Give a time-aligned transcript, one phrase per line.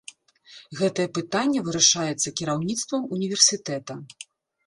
[0.79, 3.93] Гэтае пытанне вырашаецца кіраўніцтвам універсітэта.